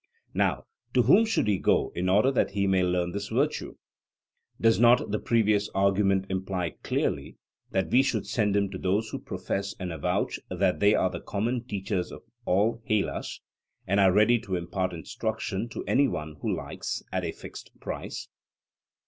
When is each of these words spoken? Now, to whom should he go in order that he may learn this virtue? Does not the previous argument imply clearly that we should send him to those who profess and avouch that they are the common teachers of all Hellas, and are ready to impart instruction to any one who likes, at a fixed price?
Now, 0.33 0.63
to 0.95 1.03
whom 1.03 1.25
should 1.25 1.47
he 1.47 1.59
go 1.59 1.91
in 1.93 2.09
order 2.09 2.31
that 2.31 2.49
he 2.49 2.65
may 2.65 2.81
learn 2.81 3.11
this 3.11 3.27
virtue? 3.27 3.75
Does 4.59 4.79
not 4.79 5.11
the 5.11 5.19
previous 5.19 5.69
argument 5.75 6.25
imply 6.27 6.71
clearly 6.81 7.37
that 7.69 7.91
we 7.91 8.01
should 8.01 8.25
send 8.25 8.55
him 8.55 8.71
to 8.71 8.79
those 8.79 9.09
who 9.09 9.19
profess 9.19 9.75
and 9.79 9.91
avouch 9.93 10.39
that 10.49 10.79
they 10.79 10.95
are 10.95 11.11
the 11.11 11.21
common 11.21 11.65
teachers 11.65 12.11
of 12.11 12.23
all 12.45 12.81
Hellas, 12.87 13.41
and 13.85 13.99
are 13.99 14.11
ready 14.11 14.39
to 14.39 14.55
impart 14.55 14.91
instruction 14.91 15.69
to 15.69 15.83
any 15.85 16.07
one 16.07 16.35
who 16.41 16.51
likes, 16.51 17.03
at 17.11 17.23
a 17.23 17.31
fixed 17.31 17.69
price? 17.79 18.27